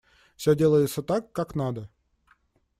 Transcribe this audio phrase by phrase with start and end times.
[0.35, 1.87] Все делается так, как надо.